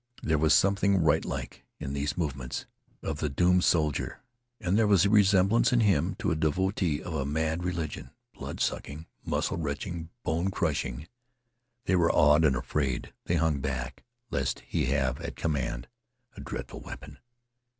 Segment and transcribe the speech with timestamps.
[0.23, 2.65] There was something rite like in these movements
[3.03, 4.23] of the doomed soldier.
[4.59, 8.59] And there was a resemblance in him to a devotee of a mad religion, blood
[8.61, 11.07] sucking, muscle wrenching, bone crushing.
[11.85, 13.13] They were awed and afraid.
[13.25, 15.87] They hung back lest he have at command
[16.35, 17.19] a dreadful weapon.